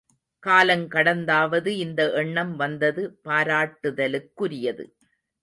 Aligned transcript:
காலங் 0.43 0.87
கடந்தாவது 0.87 1.77
இந்த 1.77 2.11
எண்ணம் 2.13 2.55
வந்தது 2.55 3.19
பாராட்டுதலுக் 3.25 4.31
குரியது. 4.35 4.87